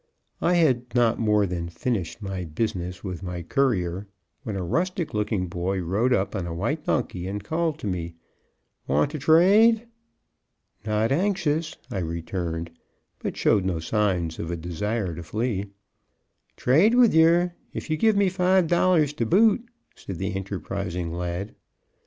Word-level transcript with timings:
I 0.41 0.55
had 0.55 0.95
not 0.95 1.19
more 1.19 1.45
than 1.45 1.69
finished 1.69 2.23
my 2.23 2.43
business 2.43 3.03
with 3.03 3.21
my 3.21 3.43
courier, 3.43 4.07
when 4.41 4.55
a 4.55 4.63
rustic 4.63 5.13
looking 5.13 5.45
boy 5.45 5.79
rode 5.79 6.11
up 6.11 6.35
on 6.35 6.47
a 6.47 6.55
white 6.55 6.83
donkey, 6.85 7.27
and 7.27 7.43
called 7.43 7.77
to 7.81 7.85
me, 7.87 8.15
"Want 8.87 9.11
ter 9.11 9.19
trade?" 9.19 9.85
"Not 10.87 11.11
anxious," 11.11 11.75
I 11.91 11.99
returned, 11.99 12.71
but 13.19 13.37
showed 13.37 13.63
no 13.63 13.77
signs 13.77 14.39
of 14.39 14.49
a 14.49 14.57
desire 14.57 15.13
to 15.13 15.21
flee. 15.21 15.67
"Trade 16.57 16.95
with 16.95 17.13
yer, 17.13 17.53
if 17.71 17.91
you 17.91 17.95
give 17.95 18.17
me 18.17 18.27
five 18.27 18.65
dollars 18.65 19.13
to 19.13 19.27
boot," 19.27 19.63
said 19.95 20.17
the 20.17 20.33
enterprising 20.35 21.13
lad. 21.13 21.53